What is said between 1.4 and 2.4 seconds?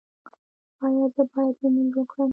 لمونځ وکړم؟